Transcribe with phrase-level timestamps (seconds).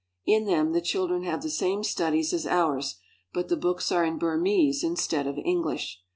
[0.25, 2.95] In them the children have the same studies as ours,
[3.33, 6.01] but the books are in Burmese instead of English.